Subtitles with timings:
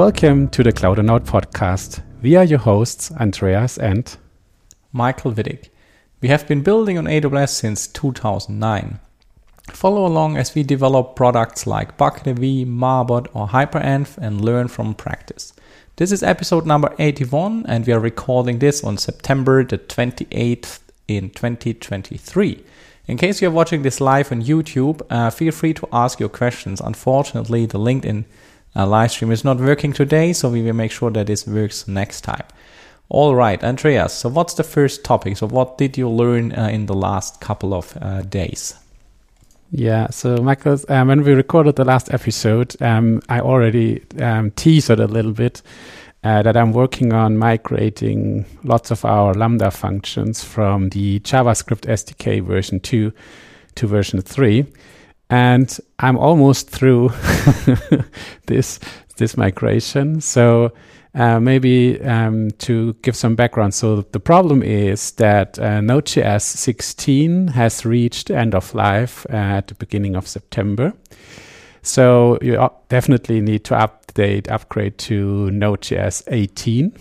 [0.00, 2.02] Welcome to the Cloudonaut podcast.
[2.22, 4.16] We are your hosts, Andreas and
[4.94, 5.68] Michael Wittig.
[6.22, 8.98] We have been building on AWS since 2009.
[9.72, 15.52] Follow along as we develop products like bucketAV, Marbot, or HyperEnv and learn from practice.
[15.96, 21.28] This is episode number 81, and we are recording this on September the 28th in
[21.28, 22.64] 2023.
[23.06, 26.80] In case you're watching this live on YouTube, uh, feel free to ask your questions.
[26.80, 28.24] Unfortunately, the LinkedIn
[28.76, 31.88] uh, live stream is not working today, so we will make sure that this works
[31.88, 32.44] next time.
[33.08, 34.12] All right, Andreas.
[34.12, 35.36] So, what's the first topic?
[35.36, 38.74] So, what did you learn uh, in the last couple of uh, days?
[39.72, 44.90] Yeah, so Michael, um, when we recorded the last episode, um, I already um, teased
[44.90, 45.62] a little bit
[46.24, 52.44] uh, that I'm working on migrating lots of our Lambda functions from the JavaScript SDK
[52.44, 53.12] version 2
[53.76, 54.66] to version 3
[55.30, 57.10] and I'm almost through
[58.46, 58.80] this
[59.16, 60.20] this migration.
[60.20, 60.72] So
[61.14, 63.74] uh, maybe um, to give some background.
[63.74, 69.74] So the problem is that uh, Node.js 16 has reached end of life at the
[69.74, 70.92] beginning of September.
[71.82, 76.92] So you definitely need to update, upgrade to Node.js 18.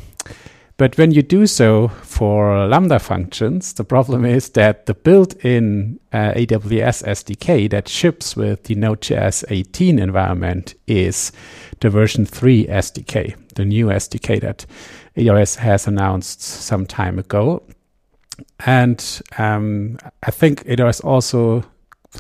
[0.80, 6.32] But when you do so for Lambda functions, the problem is that the built-in uh,
[6.36, 11.34] AWS SDK that ships with the Node.js 18 environment is
[11.82, 14.66] the version 3 SDK, the new SDK that
[15.18, 17.62] AWS has announced some time ago.
[18.66, 21.66] And um, I think AWS also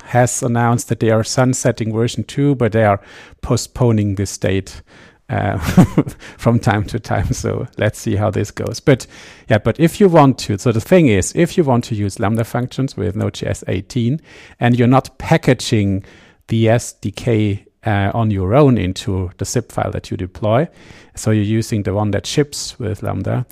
[0.03, 2.99] has announced that they are sunsetting version 2, but they are
[3.41, 4.81] postponing this date
[5.29, 5.57] uh,
[6.37, 7.31] from time to time.
[7.33, 8.79] So let's see how this goes.
[8.79, 9.07] But
[9.47, 12.19] yeah, but if you want to, so the thing is, if you want to use
[12.19, 14.19] Lambda functions with Node.js 18
[14.59, 16.03] and you're not packaging
[16.47, 20.67] the SDK uh, on your own into the zip file that you deploy,
[21.15, 23.45] so you're using the one that ships with Lambda,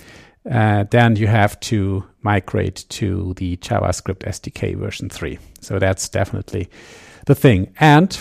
[0.50, 5.38] uh, then you have to migrate to the JavaScript SDK version 3.
[5.60, 6.68] So that's definitely
[7.26, 7.72] the thing.
[7.78, 8.20] And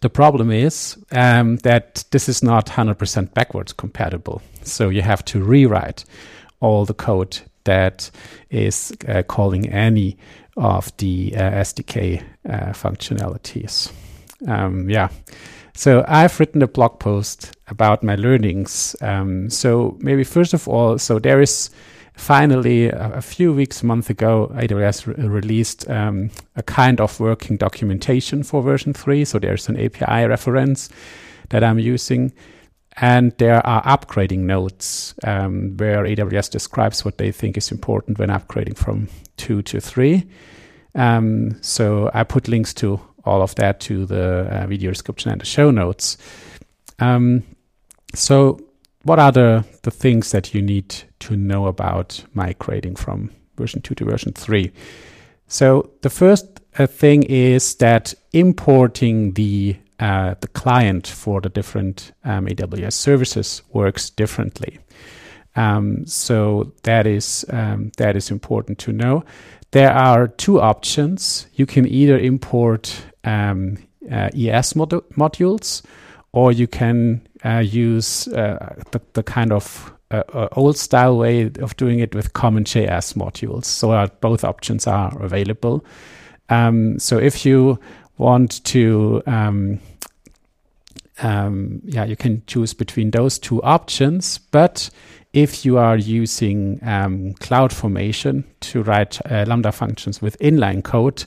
[0.00, 4.42] the problem is um, that this is not 100% backwards compatible.
[4.62, 6.04] So you have to rewrite
[6.60, 8.10] all the code that
[8.50, 10.16] is uh, calling any
[10.56, 13.92] of the uh, SDK uh, functionalities.
[14.48, 15.08] Um, yeah.
[15.74, 18.96] So I've written a blog post about my learnings.
[19.02, 21.70] Um, so maybe first of all, so there is
[22.16, 27.20] finally, a, a few weeks, a month ago, AWS re- released um, a kind of
[27.20, 29.24] working documentation for version 3.
[29.24, 30.88] So there's an API reference
[31.50, 32.32] that I'm using.
[32.98, 38.30] And there are upgrading notes um, where AWS describes what they think is important when
[38.30, 40.26] upgrading from 2 to 3.
[40.94, 45.40] Um, so I put links to all of that to the uh, video description and
[45.40, 46.16] the show notes.
[46.98, 47.42] Um,
[48.14, 48.65] so
[49.06, 53.94] what are the, the things that you need to know about migrating from version 2
[53.94, 54.72] to version 3?
[55.46, 62.12] So the first uh, thing is that importing the uh, the client for the different
[62.22, 64.78] um, AWS services works differently.
[65.54, 69.24] Um, so that is um, that is important to know.
[69.70, 71.46] There are two options.
[71.54, 72.94] You can either import
[73.24, 73.78] um,
[74.10, 75.82] uh, ES mod- modules,
[76.32, 81.76] or you can use uh, the, the, kind of uh, uh, old style way of
[81.76, 83.64] doing it with common JS modules.
[83.64, 85.84] So both options are available.
[86.48, 87.78] Um, so if you
[88.18, 89.80] want to, um,
[91.22, 94.38] um, yeah, you can choose between those two options.
[94.38, 94.90] But
[95.32, 101.24] if you are using um, CloudFormation to write uh, Lambda functions with inline code,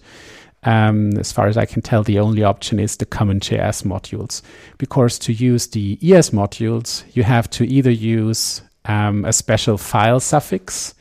[0.64, 4.42] um, as far as I can tell, the only option is the common JS modules.
[4.78, 10.20] Because to use the ES modules, you have to either use um, a special file
[10.20, 10.94] suffix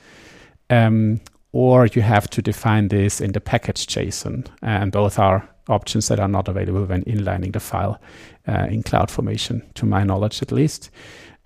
[0.70, 1.20] um,
[1.52, 4.46] or you have to define this in the package JSON.
[4.62, 8.00] And both are options that are not available when inlining the file
[8.46, 10.90] uh, in CloudFormation, to my knowledge at least.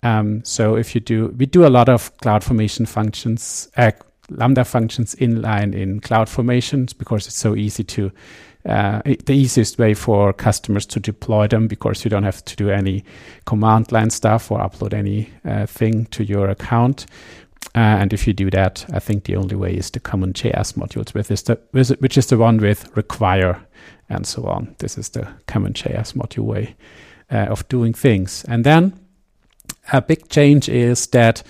[0.02, 3.92] Um, so if you do, we do a lot of CloudFormation functions, uh,
[4.36, 8.12] Lambda functions inline in CloudFormations because it's so easy to,
[8.66, 12.70] uh, the easiest way for customers to deploy them because you don't have to do
[12.70, 13.04] any
[13.44, 17.06] command line stuff or upload anything uh, to your account.
[17.74, 20.74] Uh, and if you do that, I think the only way is the common JS
[20.74, 23.60] modules, with is the, which is the one with require
[24.08, 24.74] and so on.
[24.78, 26.76] This is the common JS module way
[27.30, 28.44] uh, of doing things.
[28.46, 28.98] And then
[29.92, 31.42] a big change is that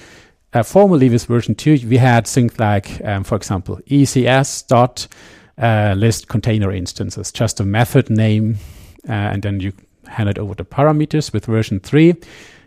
[0.54, 5.06] uh, formerly with version 2, we had things like, um, for example, ECS dot
[5.58, 8.58] uh, list container instances, just a method name,
[9.08, 9.72] uh, and then you
[10.06, 11.32] hand it over the parameters.
[11.32, 12.14] With version 3,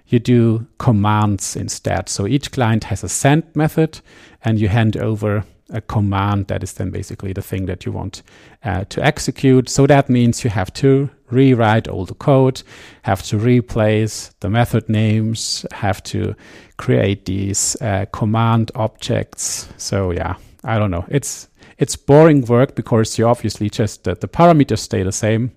[0.08, 2.10] you do commands instead.
[2.10, 4.02] So each client has a send method,
[4.44, 8.22] and you hand over a command that is then basically the thing that you want
[8.64, 9.70] uh, to execute.
[9.70, 12.62] So that means you have to rewrite all the code,
[13.02, 16.36] have to replace the method names, have to
[16.78, 19.68] create these uh, command objects.
[19.78, 21.06] So yeah, I don't know.
[21.10, 21.48] It's
[21.78, 25.52] it's boring work because you obviously just the, the parameters stay the same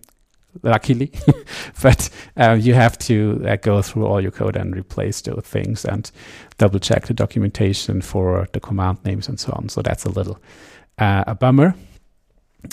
[0.63, 1.13] luckily.
[1.83, 5.85] but uh, you have to uh, go through all your code and replace those things
[5.85, 6.11] and
[6.59, 9.69] double check the documentation for the command names and so on.
[9.69, 10.41] So that's a little
[10.99, 11.75] uh, a bummer.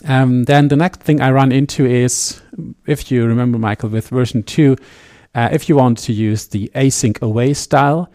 [0.05, 2.41] Um, then the next thing I run into is,
[2.87, 4.75] if you remember, Michael, with version 2,
[5.35, 8.09] uh, if you want to use the async await style,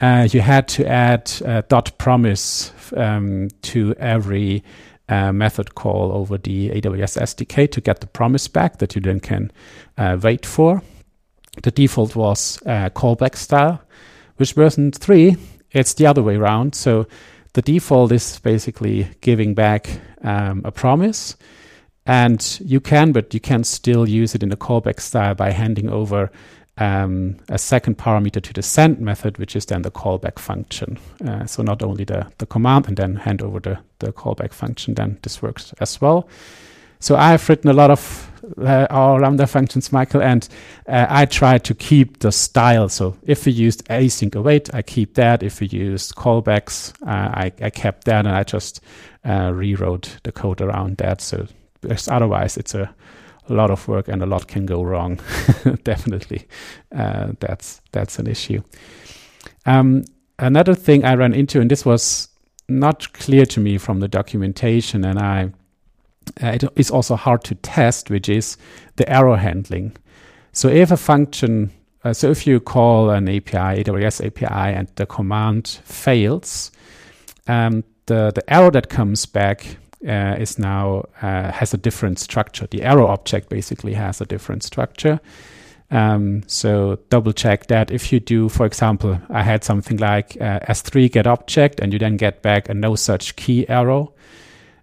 [0.00, 4.62] uh, you had to add uh, dot promise um, to every
[5.08, 9.52] method call over the AWS SDK to get the promise back that you then can
[9.96, 10.82] uh, wait for.
[11.62, 13.80] The default was uh, callback style.
[14.36, 15.36] which version 3,
[15.70, 16.74] it's the other way around.
[16.74, 17.06] So
[17.54, 19.88] the default is basically giving back
[20.22, 21.36] um, a promise.
[22.04, 25.88] And you can, but you can still use it in the callback style by handing
[25.88, 26.30] over
[26.78, 30.98] um, a second parameter to the send method, which is then the callback function.
[31.26, 34.94] Uh, so not only the, the command and then hand over the, the callback function,
[34.94, 36.28] then this works as well.
[36.98, 40.48] So I've written a lot of uh, our Lambda functions, Michael, and
[40.88, 42.88] uh, I try to keep the style.
[42.88, 45.42] So if we used async await, I keep that.
[45.42, 48.80] If we used callbacks, uh, I, I, kept that, and I just
[49.24, 51.20] uh, rewrote the code around that.
[51.20, 51.46] So
[52.08, 52.94] otherwise, it's a
[53.48, 55.20] a lot of work and a lot can go wrong.
[55.84, 56.46] Definitely,
[56.94, 58.62] uh, that's that's an issue.
[59.64, 60.04] Um,
[60.38, 62.28] another thing I ran into, and this was
[62.68, 65.52] not clear to me from the documentation, and I
[66.42, 68.56] uh, it is also hard to test, which is
[68.96, 69.96] the error handling.
[70.52, 71.70] So if a function,
[72.04, 76.70] uh, so if you call an API, AWS API, and the command fails,
[77.46, 79.76] um, the the error that comes back
[80.06, 82.66] uh, is now uh, has a different structure.
[82.70, 85.20] The arrow object basically has a different structure.
[85.90, 90.58] Um, so double check that if you do, for example, I had something like uh,
[90.60, 94.12] S3 get object and you then get back a no such key arrow.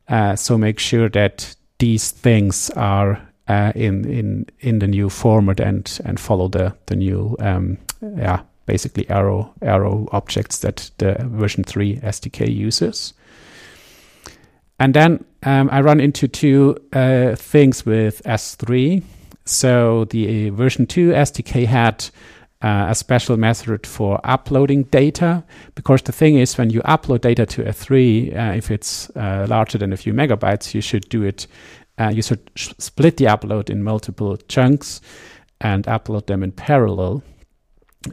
[0.08, 5.60] Uh, so make sure that these things are uh, in in in the new format
[5.60, 11.64] and and follow the the new um, yeah basically arrow arrow objects that the version
[11.64, 13.14] 3 SDK uses.
[14.80, 19.04] And then um, I run into two uh, things with S3.
[19.46, 22.06] So the version 2 SDK had
[22.62, 25.44] uh, a special method for uploading data
[25.76, 29.78] because the thing is when you upload data to S3, uh, if it's uh, larger
[29.78, 31.46] than a few megabytes, you should do it.
[32.00, 35.02] Uh, you should split the upload in multiple chunks
[35.60, 37.22] and upload them in parallel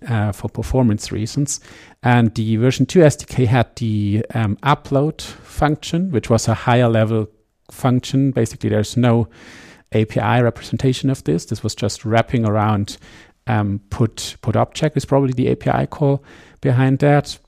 [0.08, 1.60] uh, for performance reasons.
[2.02, 7.28] And the version 2 SDK had the um, upload function, which was a higher level
[7.70, 8.30] function.
[8.30, 9.28] Basically, there's no
[9.92, 11.46] API representation of this.
[11.46, 12.96] This was just wrapping around
[13.46, 16.22] um, put put object is probably the API call
[16.60, 17.38] behind that.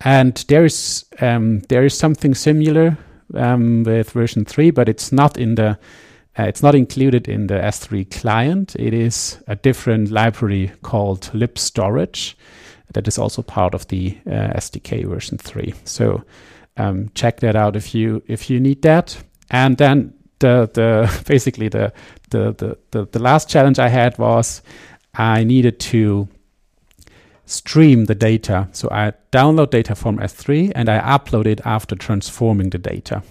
[0.00, 2.98] And there is um, there is something similar
[3.34, 5.78] um, with version three, but it's not in the
[6.38, 8.76] uh, it's not included in the S3 client.
[8.76, 12.36] It is a different library called lib-storage
[12.92, 15.74] that is also part of the uh, SDK version 3.
[15.84, 16.24] So
[16.76, 19.16] um, check that out if you if you need that.
[19.50, 21.92] And then the the basically the
[22.30, 24.62] the the the, the last challenge I had was
[25.14, 26.28] I needed to
[27.46, 28.68] stream the data.
[28.72, 33.22] So I download data from S3 and I upload it after transforming the data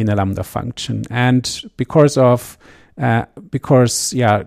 [0.00, 1.04] in a Lambda function.
[1.10, 2.58] And because of
[3.00, 4.44] uh, because yeah,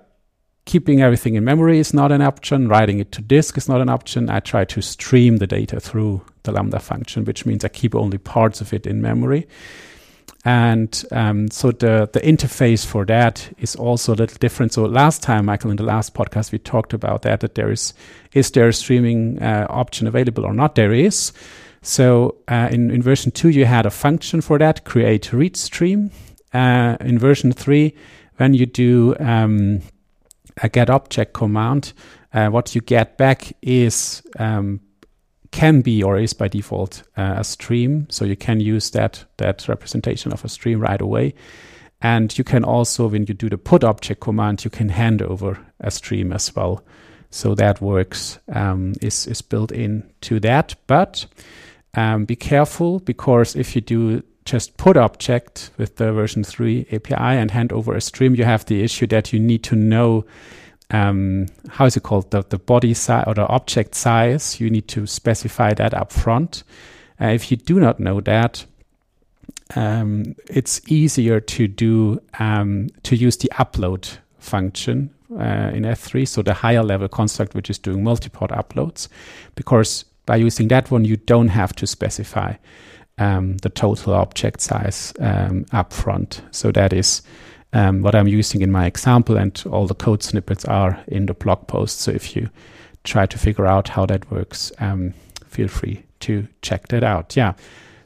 [0.65, 2.67] keeping everything in memory is not an option.
[2.67, 4.29] Writing it to disk is not an option.
[4.29, 8.17] I try to stream the data through the Lambda function, which means I keep only
[8.17, 9.47] parts of it in memory.
[10.45, 14.73] And um, so the, the interface for that is also a little different.
[14.73, 17.93] So last time, Michael, in the last podcast, we talked about that, that there is,
[18.33, 20.75] is there a streaming uh, option available or not?
[20.75, 21.31] There is.
[21.83, 26.11] So uh, in, in version 2, you had a function for that, create read stream.
[26.53, 27.93] Uh, in version 3,
[28.37, 29.81] when you do um,
[30.61, 31.91] a get object command,
[32.33, 34.79] uh, what you get back is um,
[35.51, 38.07] can be or is by default uh, a stream.
[38.09, 41.35] So you can use that that representation of a stream right away.
[42.01, 45.57] And you can also, when you do the put object command, you can hand over
[45.79, 46.83] a stream as well.
[47.29, 50.75] So that works um, is is built into that.
[50.87, 51.25] But
[51.95, 57.15] um, be careful because if you do just put object with the version 3 API
[57.15, 60.25] and hand over a stream, you have the issue that you need to know
[60.91, 64.59] um, how is it called the, the body size or the object size.
[64.59, 66.63] You need to specify that up front.
[67.21, 68.65] Uh, if you do not know that,
[69.75, 76.41] um, it's easier to do um, to use the upload function uh, in S3, so
[76.41, 79.07] the higher level construct which is doing multi-part uploads,
[79.55, 82.53] because by using that one you don't have to specify
[83.17, 86.41] um, the total object size um, up front.
[86.51, 87.21] So that is
[87.73, 91.33] um, what I'm using in my example, and all the code snippets are in the
[91.33, 92.01] blog post.
[92.01, 92.49] So if you
[93.03, 95.13] try to figure out how that works, um,
[95.47, 97.35] feel free to check that out.
[97.35, 97.53] Yeah.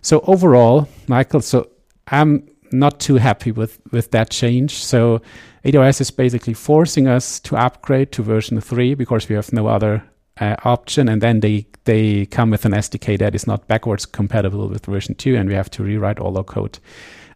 [0.01, 1.69] So overall, Michael, so
[2.07, 4.83] I'm not too happy with with that change.
[4.83, 5.21] So
[5.65, 10.03] AWS is basically forcing us to upgrade to version three because we have no other
[10.39, 14.67] uh, option, and then they they come with an SDK that is not backwards compatible
[14.67, 16.79] with version two, and we have to rewrite all our code.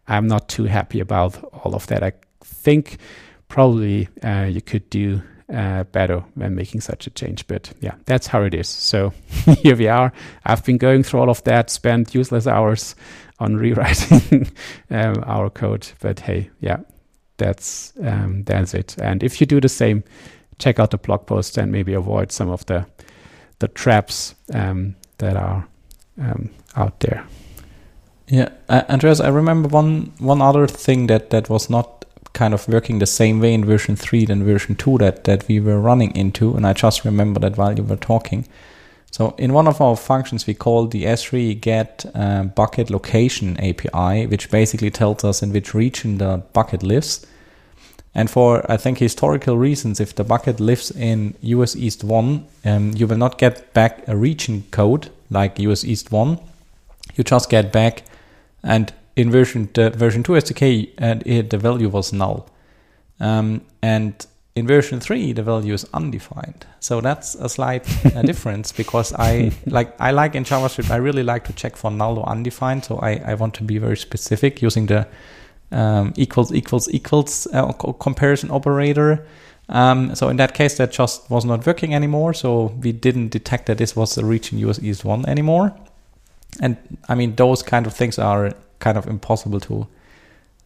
[0.08, 2.02] I'm not too happy about all of that.
[2.02, 2.12] I
[2.44, 2.98] think
[3.48, 7.46] probably uh, you could do uh, better when making such a change.
[7.46, 8.68] But yeah, that's how it is.
[8.68, 9.12] So
[9.58, 10.12] here we are.
[10.44, 12.94] I've been going through all of that, spent useless hours
[13.38, 14.50] on rewriting
[14.90, 15.88] um, our code.
[16.00, 16.78] But hey, yeah,
[17.36, 18.96] that's um, that's it.
[19.00, 20.04] And if you do the same,
[20.58, 22.86] check out the blog post and maybe avoid some of the
[23.58, 25.68] the traps um, that are
[26.20, 27.24] um, out there.
[28.28, 32.68] Yeah, uh, Andreas, I remember one one other thing that that was not kind of
[32.68, 36.14] working the same way in version 3 than version 2 that, that we were running
[36.16, 36.54] into.
[36.56, 38.46] And I just remember that while you were talking.
[39.10, 44.26] So in one of our functions, we call the S3 get uh, bucket location API,
[44.26, 47.26] which basically tells us in which region the bucket lives.
[48.14, 52.92] And for, I think, historical reasons, if the bucket lives in US East 1, um,
[52.94, 56.38] you will not get back a region code like US East 1.
[57.16, 58.02] You just get back,
[58.62, 62.48] and in version the version 2 SDK, and it, the value was null.
[63.18, 68.70] Um, and in version 3 the value is undefined so that's a slight uh, difference
[68.70, 72.28] because i like i like in javascript i really like to check for null or
[72.28, 75.06] undefined so i, I want to be very specific using the
[75.72, 79.26] um, equals equals equals uh, comparison operator
[79.68, 83.66] um, so in that case that just was not working anymore so we didn't detect
[83.66, 85.74] that this was the region us east 1 anymore
[86.60, 86.76] and
[87.08, 89.86] i mean those kind of things are kind of impossible to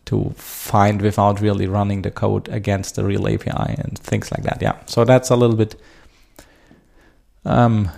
[0.07, 4.63] to find without really running the code against the real API and things like that.
[4.63, 5.75] Yeah, so that's a little bit
[7.45, 7.91] um,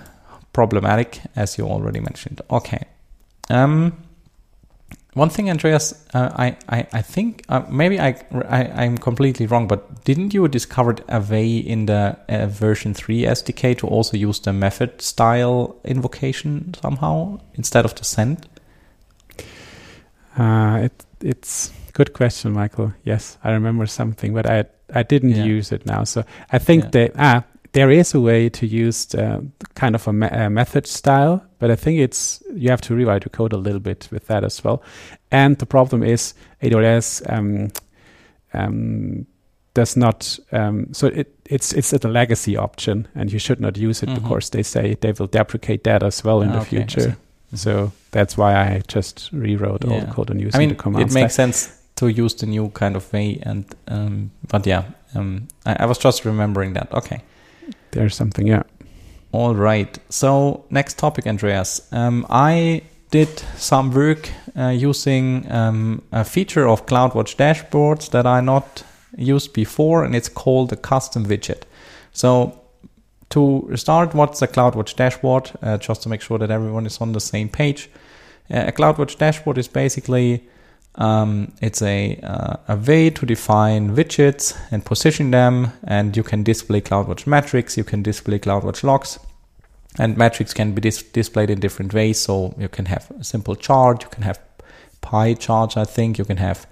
[0.52, 2.40] problematic, as you already mentioned.
[2.50, 2.84] Okay.
[3.50, 3.92] Um,
[5.18, 8.14] one thing, Andreas, uh, I, I, I think uh, maybe I,
[8.48, 13.22] I am completely wrong, but didn't you discover a way in the uh, version three
[13.22, 18.48] SDK to also use the method style invocation somehow instead of the send?
[20.38, 22.94] Uh, it, it's good question, Michael.
[23.02, 25.44] Yes, I remember something, but I I didn't yeah.
[25.44, 26.04] use it now.
[26.04, 26.90] So I think yeah.
[26.90, 29.40] that ah, there is a way to use uh,
[29.74, 33.24] kind of a, me- a, method style, but I think it's you have to rewrite
[33.24, 34.82] your code a little bit with that as well.
[35.30, 37.70] And the problem is AWS um,
[38.54, 39.26] um,
[39.74, 40.38] does not.
[40.52, 44.22] Um, so it it's it's a legacy option, and you should not use it mm-hmm.
[44.22, 46.76] because they say they will deprecate that as well in ah, the okay.
[46.76, 47.00] future.
[47.00, 47.56] Mm-hmm.
[47.56, 49.92] So that's why I just rewrote yeah.
[49.92, 51.10] all the code and using I mean, the command.
[51.10, 54.84] It makes sense to use the new kind of way, and um, but yeah,
[55.14, 56.92] um, I, I, was just remembering that.
[56.92, 57.22] Okay,
[57.90, 58.46] there's something.
[58.46, 58.62] Yeah.
[59.32, 59.98] All right.
[60.08, 61.86] So next topic, Andreas.
[61.92, 68.40] Um, I did some work uh, using um, a feature of CloudWatch dashboards that I
[68.40, 68.82] not
[69.16, 71.62] used before, and it's called a custom widget.
[72.12, 72.60] So
[73.30, 75.50] to start, what's a CloudWatch dashboard?
[75.62, 77.90] Uh, just to make sure that everyone is on the same page.
[78.50, 80.48] Uh, a CloudWatch dashboard is basically
[80.94, 86.42] um, it's a, uh, a way to define widgets and position them, and you can
[86.42, 89.18] display CloudWatch metrics, you can display CloudWatch logs,
[89.98, 92.20] and metrics can be dis- displayed in different ways.
[92.20, 94.40] So you can have a simple chart, you can have
[95.00, 96.66] pie charts, I think, you can have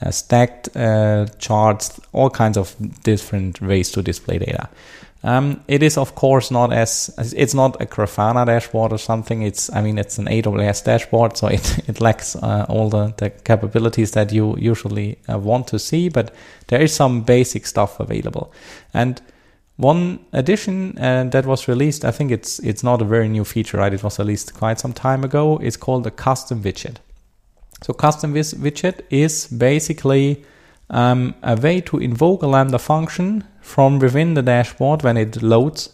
[0.00, 4.68] uh, stacked uh, charts, all kinds of different ways to display data.
[5.24, 9.42] Um, it is of course not as it's not a Grafana dashboard or something.
[9.42, 13.30] It's I mean it's an AWS dashboard, so it it lacks uh, all the, the
[13.30, 16.08] capabilities that you usually uh, want to see.
[16.08, 16.34] But
[16.68, 18.52] there is some basic stuff available,
[18.92, 19.22] and
[19.76, 23.78] one addition uh, that was released, I think it's it's not a very new feature,
[23.78, 23.92] right?
[23.92, 25.58] It was released quite some time ago.
[25.62, 26.96] It's called a custom widget.
[27.82, 30.44] So custom widget is basically
[30.90, 35.90] um, a way to invoke a Lambda function from within the dashboard when it loads.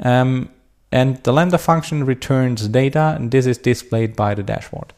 [0.00, 0.48] Um,
[0.90, 4.92] and the Lambda function returns data, and this is displayed by the dashboard.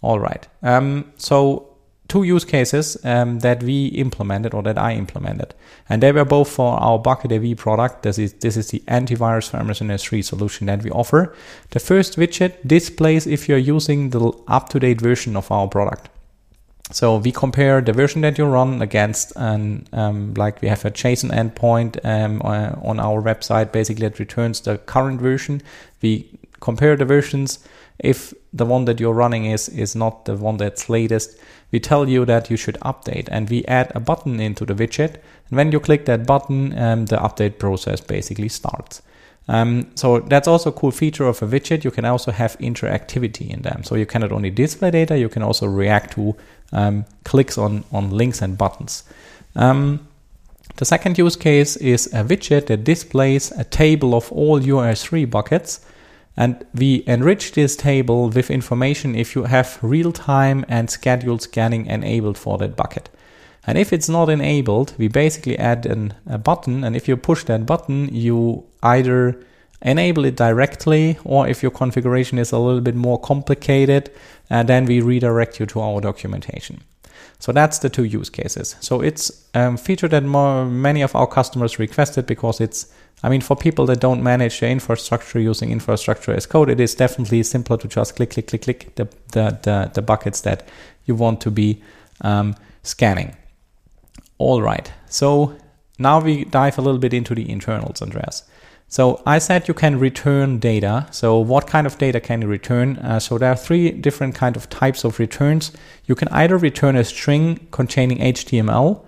[0.00, 0.46] All right.
[0.62, 1.72] Um, so
[2.08, 5.54] two use cases um, that we implemented or that I implemented,
[5.88, 8.02] and they were both for our Bucket AV product.
[8.02, 11.34] This is this is the antivirus for Amazon S3 solution that we offer.
[11.70, 16.10] The first widget displays if you're using the up-to-date version of our product.
[16.90, 20.90] So we compare the version that you run against, and um, like we have a
[20.90, 25.62] JSON endpoint um, uh, on our website, basically it returns the current version.
[26.02, 26.28] We
[26.60, 27.60] compare the versions.
[27.98, 31.38] If the one that you're running is is not the one that's latest,
[31.70, 35.16] we tell you that you should update, and we add a button into the widget.
[35.48, 39.02] And when you click that button, um, the update process basically starts.
[39.48, 41.84] Um, so that's also a cool feature of a widget.
[41.84, 43.82] You can also have interactivity in them.
[43.82, 46.36] So you cannot only display data, you can also react to
[46.72, 49.04] um, clicks on, on links and buttons.
[49.54, 50.06] Um,
[50.76, 55.30] the second use case is a widget that displays a table of all your S3
[55.30, 55.80] buckets.
[56.36, 61.86] And we enrich this table with information if you have real time and scheduled scanning
[61.86, 63.10] enabled for that bucket.
[63.66, 66.84] And if it's not enabled, we basically add an, a button.
[66.84, 69.44] And if you push that button, you either
[69.82, 74.10] enable it directly, or if your configuration is a little bit more complicated,
[74.50, 76.82] uh, then we redirect you to our documentation.
[77.38, 78.76] So that's the two use cases.
[78.80, 82.92] So it's a um, feature that more, many of our customers requested because it's,
[83.24, 86.94] I mean, for people that don't manage their infrastructure using infrastructure as code, it is
[86.94, 90.68] definitely simpler to just click, click, click, click the, the, the, the buckets that
[91.04, 91.82] you want to be
[92.20, 93.34] um, scanning.
[94.38, 94.92] All right.
[95.06, 95.56] So
[95.98, 98.44] now we dive a little bit into the internals, Andreas.
[98.92, 101.06] So I said you can return data.
[101.12, 102.98] So what kind of data can you return?
[102.98, 105.72] Uh, so there are three different kind of types of returns.
[106.04, 109.02] You can either return a string containing HTML,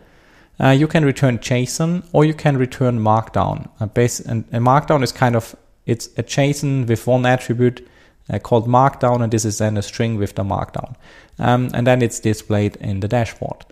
[0.58, 3.68] uh, you can return JSON, or you can return Markdown.
[3.78, 7.86] Uh, base, and, Markdown is kind of it's a JSON with one attribute
[8.32, 10.96] uh, called Markdown, and this is then a string with the Markdown,
[11.38, 13.66] um, and then it's displayed in the dashboard.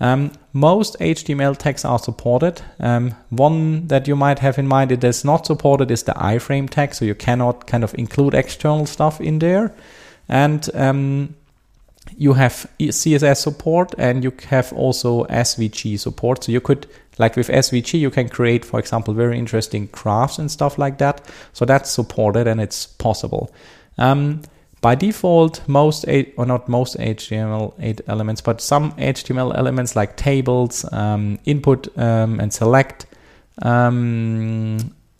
[0.00, 2.62] Um, most HTML tags are supported.
[2.80, 6.68] Um, one that you might have in mind that is not supported is the iframe
[6.68, 9.72] tag, so you cannot kind of include external stuff in there.
[10.28, 11.34] And um,
[12.16, 16.44] you have CSS support and you have also SVG support.
[16.44, 16.86] So you could,
[17.18, 21.20] like with SVG, you can create, for example, very interesting graphs and stuff like that.
[21.52, 23.52] So that's supported and it's possible.
[24.84, 26.04] By default, most
[26.36, 32.52] or not most HTML elements, but some HTML elements like tables, um, input um, and
[32.52, 33.06] select
[33.62, 34.76] um,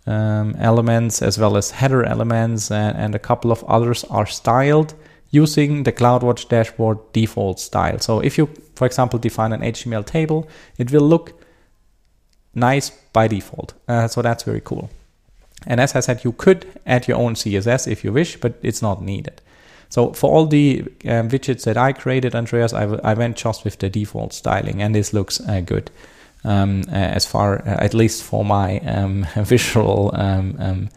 [0.07, 4.92] um, elements, as well as header elements, and, and, a couple of others are styled
[5.31, 7.98] using the CloudWatch dashboard default style.
[8.00, 10.46] So if you, for example, define an HTML table,
[10.77, 11.42] it will look
[12.55, 13.72] nice by default.
[13.88, 14.90] Uh, so that's very cool.
[15.66, 18.83] And as I said, you could add your own CSS if you wish, but it's
[18.83, 19.40] not needed.
[19.94, 23.88] So for all the um, widgets that I created, Andreas, I, went just with the
[23.88, 25.88] default styling, and this looks uh, good.
[26.42, 30.88] Um, uh, as far, uh, at least for my um, visual, um, um,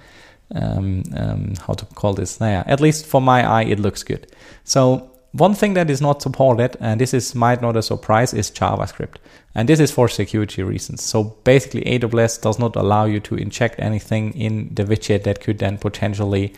[1.16, 2.40] um, how to call this?
[2.42, 4.26] Yeah, at least for my eye, it looks good.
[4.64, 8.50] So one thing that is not supported, and this is might not a surprise, is
[8.50, 9.18] JavaScript.
[9.54, 11.04] And this is for security reasons.
[11.04, 15.60] So basically, AWS does not allow you to inject anything in the widget that could
[15.60, 16.56] then potentially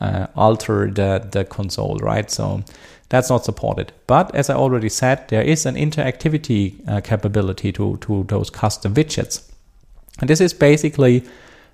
[0.00, 2.30] uh, alter the, the console, right?
[2.30, 2.62] So
[3.08, 3.92] that's not supported.
[4.06, 8.94] But as I already said, there is an interactivity uh, capability to, to those custom
[8.94, 9.50] widgets.
[10.20, 11.24] And this is basically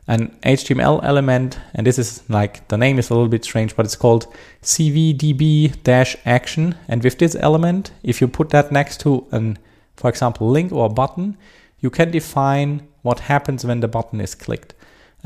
[0.09, 3.85] an HTML element, and this is like the name is a little bit strange, but
[3.85, 5.75] it's called cwdb-action.
[6.89, 9.59] And with this element, if you put that next to an,
[9.97, 11.37] for example, link or button,
[11.81, 14.75] you can define what happens when the button is clicked.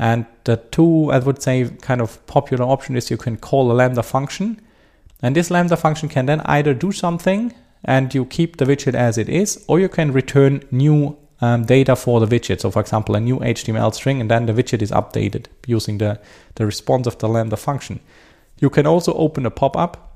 [0.01, 3.73] And the two, I would say, kind of popular option is you can call a
[3.73, 4.59] Lambda function.
[5.21, 7.53] And this Lambda function can then either do something
[7.85, 11.95] and you keep the widget as it is, or you can return new um, data
[11.95, 12.61] for the widget.
[12.61, 16.19] So, for example, a new HTML string, and then the widget is updated using the,
[16.55, 17.99] the response of the Lambda function.
[18.59, 20.10] You can also open a pop up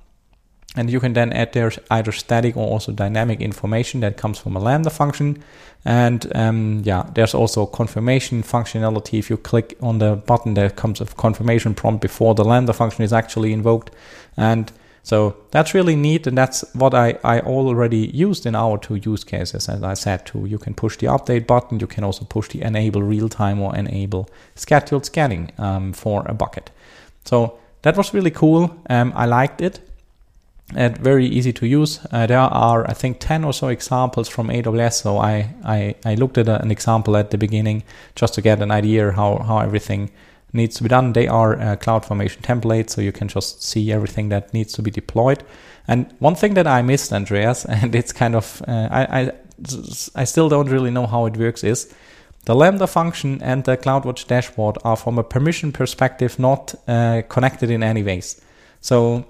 [0.76, 4.56] and you can then add there either static or also dynamic information that comes from
[4.56, 5.44] a Lambda function.
[5.86, 9.20] And um, yeah, there's also confirmation functionality.
[9.20, 13.04] If you click on the button, there comes a confirmation prompt before the Lambda function
[13.04, 13.92] is actually invoked.
[14.36, 14.72] And
[15.04, 16.26] so that's really neat.
[16.26, 19.70] And that's what I, I already used in our two use cases.
[19.70, 21.80] As I said, too, you can push the update button.
[21.80, 26.34] You can also push the enable real time or enable scheduled scanning um, for a
[26.34, 26.72] bucket.
[27.26, 28.76] So that was really cool.
[28.90, 29.80] Um, I liked it
[30.73, 31.99] and very easy to use.
[32.12, 35.04] Uh, there are, I think, 10 or so examples from AWS.
[35.04, 37.84] So I, I, I looked at a, an example at the beginning
[38.15, 40.10] just to get an idea how, how everything
[40.54, 41.13] needs to be done.
[41.13, 44.89] They are uh, CloudFormation templates, so you can just see everything that needs to be
[44.89, 45.43] deployed.
[45.88, 49.32] And one thing that I missed, Andreas, and it's kind of uh, I, I
[50.15, 51.93] I still don't really know how it works is
[52.43, 57.71] the Lambda function and the CloudWatch dashboard are from a permission perspective not uh, connected
[57.71, 58.41] in any ways.
[58.82, 59.25] So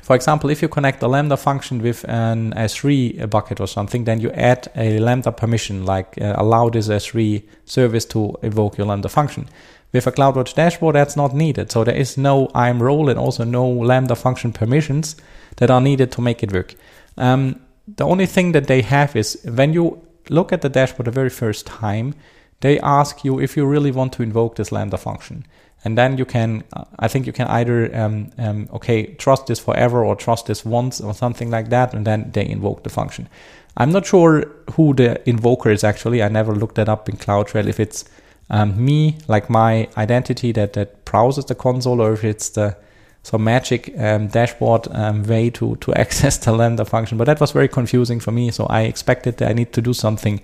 [0.00, 4.20] for example, if you connect the Lambda function with an S3 bucket or something, then
[4.20, 9.10] you add a Lambda permission, like uh, allow this S3 service to invoke your Lambda
[9.10, 9.48] function.
[9.92, 11.70] With a CloudWatch dashboard, that's not needed.
[11.70, 15.16] So there is no IAM role and also no Lambda function permissions
[15.56, 16.74] that are needed to make it work.
[17.18, 20.00] Um, the only thing that they have is when you
[20.30, 22.14] look at the dashboard the very first time,
[22.60, 25.44] they ask you if you really want to invoke this Lambda function
[25.84, 26.62] and then you can
[26.98, 31.00] i think you can either um, um, okay trust this forever or trust this once
[31.00, 33.28] or something like that and then they invoke the function.
[33.76, 36.22] I'm not sure who the invoker is actually.
[36.22, 38.04] I never looked that up in cloudtrail if it's
[38.50, 42.76] um, me like my identity that that browses the console or if it's the
[43.22, 47.16] some magic um, dashboard um, way to to access the lambda function.
[47.16, 49.94] But that was very confusing for me so i expected that i need to do
[49.94, 50.40] something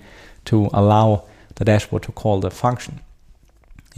[0.47, 1.25] to allow
[1.57, 3.01] the dashboard to call the function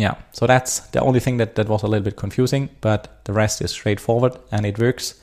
[0.00, 3.34] yeah, so that's the only thing that, that was a little bit confusing, but the
[3.34, 5.20] rest is straightforward and it works.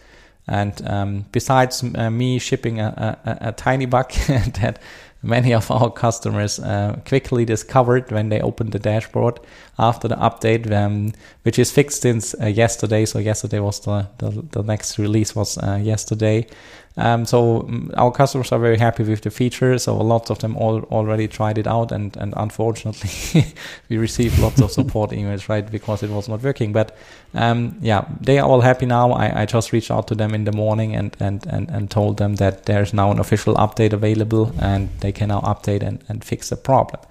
[0.47, 4.11] And um, besides uh, me shipping a, a, a tiny bug
[4.61, 4.79] that
[5.23, 9.39] many of our customers uh, quickly discovered when they opened the dashboard
[9.79, 11.11] after the update, um,
[11.41, 13.03] which is fixed since uh, yesterday.
[13.05, 16.45] So yesterday was the, the, the next release was uh, yesterday.
[16.97, 19.77] Um, so um, our customers are very happy with the feature.
[19.77, 23.45] So a lot of them all already tried it out, and and unfortunately,
[23.89, 26.73] we received lots of support emails, right, because it was not working.
[26.73, 26.97] But
[27.33, 29.11] um, yeah, they are all happy now.
[29.11, 32.17] I, I just reached out to them in the morning and and and and told
[32.17, 36.23] them that there's now an official update available, and they can now update and and
[36.25, 37.01] fix the problem.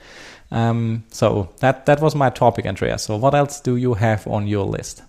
[0.51, 3.05] Um, so that that was my topic, Andreas.
[3.05, 5.03] So what else do you have on your list?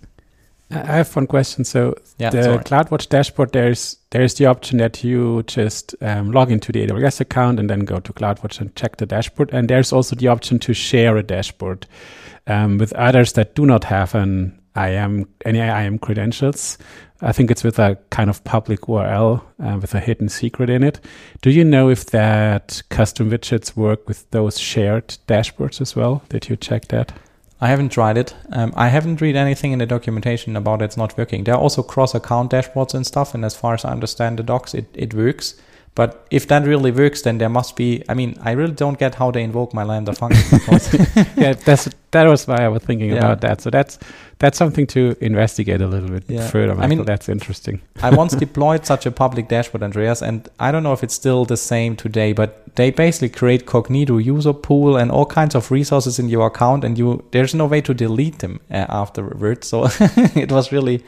[0.70, 1.64] I have one question.
[1.64, 2.58] So yeah, the sorry.
[2.58, 7.58] CloudWatch dashboard, there's there's the option that you just um, log into the AWS account
[7.58, 9.50] and then go to CloudWatch and check the dashboard.
[9.52, 11.86] And there's also the option to share a dashboard
[12.46, 16.76] um, with others that do not have an IAM any IAM credentials.
[17.20, 20.84] I think it's with a kind of public URL uh, with a hidden secret in
[20.84, 21.00] it.
[21.40, 26.22] Do you know if that custom widgets work with those shared dashboards as well?
[26.28, 27.12] Did you check that?
[27.60, 28.34] I haven't tried it.
[28.52, 31.42] Um, I haven't read anything in the documentation about it's not working.
[31.42, 34.74] There are also cross-account dashboards and stuff, and as far as I understand the docs,
[34.74, 35.54] it, it works.
[35.94, 38.04] But if that really works, then there must be.
[38.08, 40.60] I mean, I really don't get how they invoke my lambda function.
[41.36, 43.18] yeah, that's that was why I was thinking yeah.
[43.18, 43.60] about that.
[43.60, 43.98] So that's
[44.38, 46.48] that's something to investigate a little bit yeah.
[46.48, 46.74] further.
[46.74, 46.84] Michael.
[46.84, 47.80] I mean, that's interesting.
[48.02, 51.44] I once deployed such a public dashboard, Andreas, and I don't know if it's still
[51.44, 56.18] the same today, but they basically create Cognito user pool and all kinds of resources
[56.18, 59.66] in your account, and you there's no way to delete them uh, afterwards.
[59.68, 59.88] So
[60.34, 61.04] it was really.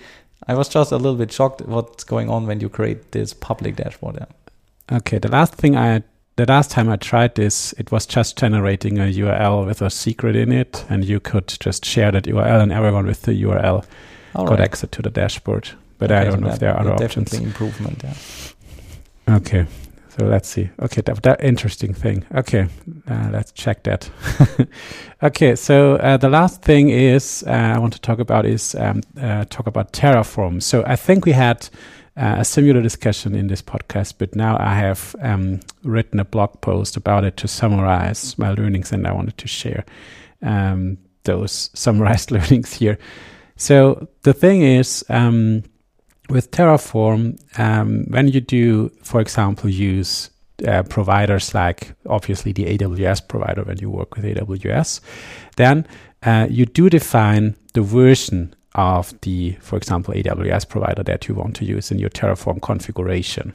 [0.48, 3.76] I was just a little bit shocked what's going on when you create this public
[3.76, 4.16] dashboard.
[4.16, 4.24] Yeah.
[4.92, 6.02] Okay, the last thing I
[6.36, 10.36] the last time I tried this, it was just generating a URL with a secret
[10.36, 13.84] in it, and you could just share that URL, and everyone with the URL
[14.34, 14.60] All got right.
[14.60, 15.68] access to the dashboard.
[15.98, 17.30] But okay, I don't so know if there are other options.
[17.30, 18.02] Definitely improvement.
[18.02, 19.34] Yeah.
[19.36, 19.66] Okay,
[20.08, 20.70] so let's see.
[20.80, 22.24] Okay, that, that interesting thing.
[22.34, 22.68] Okay,
[23.08, 24.10] uh, let's check that.
[25.22, 29.02] okay, so uh, the last thing is uh, I want to talk about is um,
[29.20, 30.62] uh, talk about Terraform.
[30.62, 31.68] So I think we had
[32.20, 36.60] uh, a similar discussion in this podcast, but now I have um, written a blog
[36.60, 39.86] post about it to summarize my learnings, and I wanted to share
[40.42, 42.98] um, those summarized learnings here.
[43.56, 45.62] So the thing is, um,
[46.28, 50.28] with Terraform, um, when you do, for example, use
[50.68, 55.00] uh, providers like obviously the AWS provider when you work with AWS,
[55.56, 55.86] then
[56.22, 61.56] uh, you do define the version of the, for example, AWS provider that you want
[61.56, 63.52] to use in your Terraform configuration.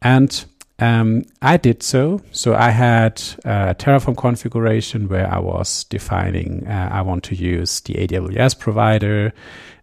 [0.00, 0.44] And
[0.78, 2.20] um, I did so.
[2.32, 7.80] So I had a Terraform configuration where I was defining uh, I want to use
[7.80, 9.32] the AWS provider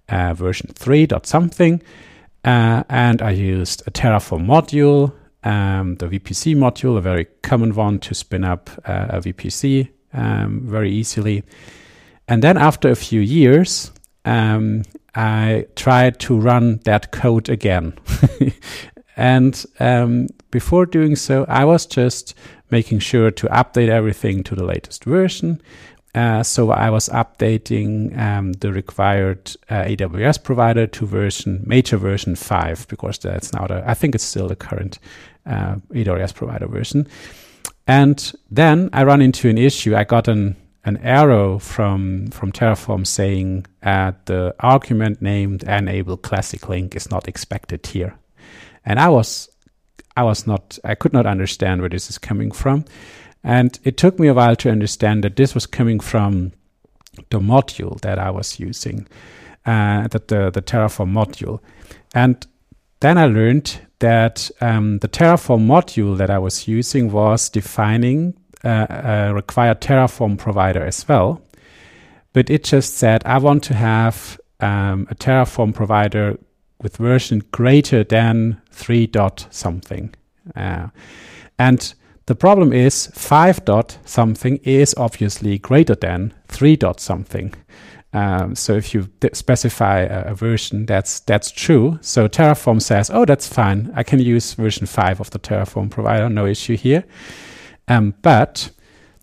[0.09, 1.81] uh, version 3 dot something.
[2.43, 7.99] Uh, and I used a Terraform module, um, the VPC module, a very common one
[7.99, 11.43] to spin up uh, a VPC um, very easily.
[12.27, 13.91] And then after a few years,
[14.25, 14.83] um,
[15.15, 17.93] I tried to run that code again.
[19.17, 22.35] and um, before doing so, I was just
[22.71, 25.61] making sure to update everything to the latest version.
[26.15, 32.35] Uh, so I was updating um, the required uh, AWS provider to version major version
[32.35, 34.97] five because that's now the I think it's still the current
[35.45, 37.07] uh, AWS provider version.
[37.85, 39.95] And then I run into an issue.
[39.95, 46.69] I got an an arrow from from Terraform saying uh, the argument named enable classic
[46.69, 48.15] link is not expected here,
[48.85, 49.49] and I was
[50.15, 52.85] I was not I could not understand where this is coming from,
[53.43, 56.53] and it took me a while to understand that this was coming from
[57.29, 59.07] the module that I was using,
[59.65, 61.59] uh, that the the Terraform module,
[62.15, 62.45] and
[63.01, 68.85] then I learned that um, the Terraform module that I was using was defining uh,
[68.89, 71.41] a required Terraform provider as well.
[72.33, 76.37] But it just said, I want to have um, a Terraform provider
[76.81, 80.13] with version greater than 3 dot something.
[80.55, 80.87] Uh,
[81.57, 81.93] and
[82.25, 87.53] the problem is 5 dot something is obviously greater than 3 dot something.
[88.11, 91.99] Um, so if you specify a, a, version, that's that's true.
[92.01, 93.91] So Terraform says, oh, that's fine.
[93.95, 97.03] I can use version five of the Terraform provider, no issue here.
[97.89, 98.69] Um, but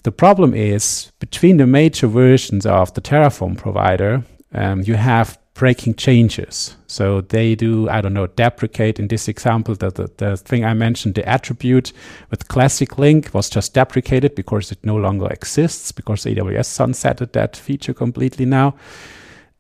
[0.02, 5.94] the problem is between the major versions of the Terraform provider, um, you have breaking
[5.94, 6.76] changes.
[6.86, 10.74] So they do, I don't know, deprecate in this example, the, the, the thing I
[10.74, 11.92] mentioned, the attribute
[12.30, 17.56] with classic link was just deprecated because it no longer exists because AWS sunsetted that
[17.56, 18.74] feature completely now.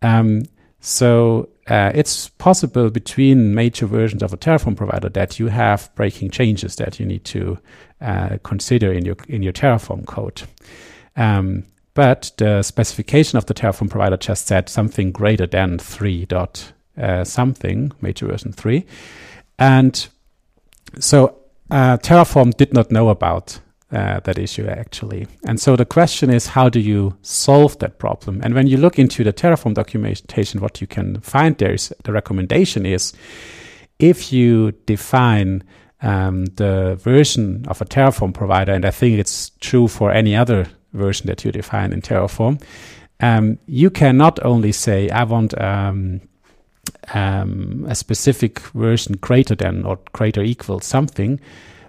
[0.02, 0.42] Um,
[0.80, 6.30] so uh, it's possible between major versions of a Terraform provider that you have breaking
[6.30, 7.58] changes that you need to
[8.00, 10.42] uh, consider in your in your Terraform code.
[11.16, 16.72] Um, but the specification of the Terraform provider just said something greater than 3 dot
[16.98, 18.84] uh, something, major version 3.
[19.58, 20.06] And
[21.00, 21.38] so
[21.70, 23.60] uh, Terraform did not know about
[23.92, 25.26] uh, that issue actually.
[25.44, 28.40] And so the question is, how do you solve that problem?
[28.42, 32.12] And when you look into the Terraform documentation, what you can find there is the
[32.12, 33.12] recommendation is
[33.98, 35.62] if you define
[36.02, 40.66] um, the version of a Terraform provider, and I think it's true for any other
[40.92, 42.62] version that you define in Terraform,
[43.20, 46.20] um, you can not only say, I want um,
[47.14, 51.40] um, a specific version greater than or greater equal something,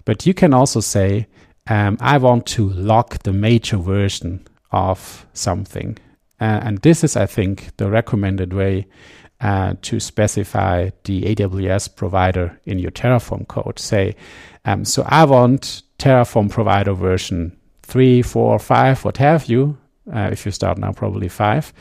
[0.05, 1.27] but you can also say,
[1.69, 5.97] um, I want to lock the major version of something.
[6.39, 8.87] Uh, and this is, I think, the recommended way
[9.41, 13.79] uh, to specify the AWS provider in your Terraform code.
[13.79, 14.15] Say,
[14.65, 19.77] um, so I want Terraform provider version three, four, five, what have you.
[20.13, 21.73] Uh, if you start now, probably five.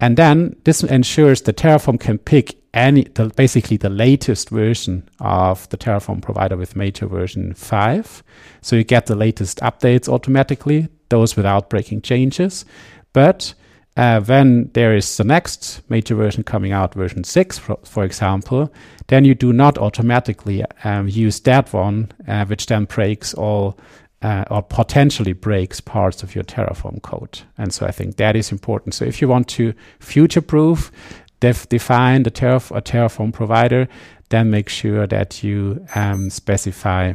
[0.00, 5.68] And then this ensures that Terraform can pick any, the, basically the latest version of
[5.68, 8.22] the Terraform provider with major version 5.
[8.62, 12.64] So you get the latest updates automatically, those without breaking changes.
[13.12, 13.54] But
[13.96, 18.72] uh, when there is the next major version coming out, version 6, for, for example,
[19.08, 23.78] then you do not automatically um, use that one, uh, which then breaks all
[24.22, 27.40] uh, or potentially breaks parts of your Terraform code.
[27.56, 28.94] And so I think that is important.
[28.94, 30.92] So if you want to future proof,
[31.40, 33.88] def- define the Terraf- a Terraform provider,
[34.28, 37.14] then make sure that you um, specify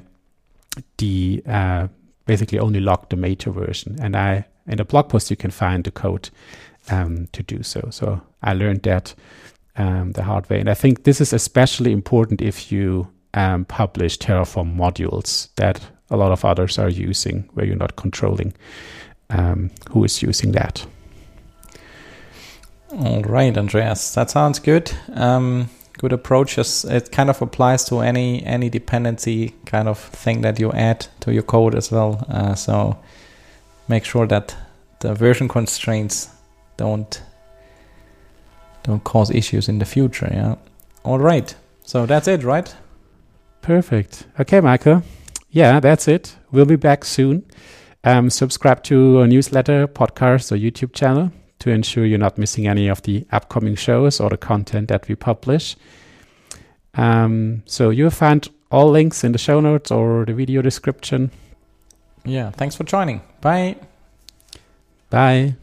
[0.97, 1.87] the uh,
[2.25, 3.97] basically only lock the major version.
[4.01, 6.29] And I in the blog post you can find the code
[6.89, 7.87] um, to do so.
[7.91, 9.13] So I learned that
[9.77, 14.17] um, the hard way, and I think this is especially important if you um, publish
[14.17, 18.53] Terraform modules that a lot of others are using, where you're not controlling
[19.29, 20.85] um, who is using that.
[22.91, 24.91] All right, Andreas, that sounds good.
[25.13, 26.57] Um, good approach.
[26.57, 31.33] It kind of applies to any any dependency kind of thing that you add to
[31.33, 32.25] your code as well.
[32.29, 32.97] Uh, so
[33.87, 34.55] make sure that
[34.99, 36.29] the version constraints
[36.77, 37.21] don't
[38.83, 40.29] don't cause issues in the future.
[40.31, 40.55] Yeah.
[41.03, 41.55] All right.
[41.83, 42.73] So that's it, right?
[43.61, 44.25] Perfect.
[44.39, 45.03] Okay, Michael
[45.55, 46.35] yeah, that's it.
[46.51, 47.45] We'll be back soon.
[48.03, 52.89] Um, subscribe to our newsletter, podcast, or YouTube channel to ensure you're not missing any
[52.89, 55.77] of the upcoming shows or the content that we publish.
[56.95, 61.31] Um, so you'll find all links in the show notes or the video description.
[62.25, 63.21] Yeah, thanks for joining.
[63.39, 63.77] Bye.
[65.09, 65.55] Bye.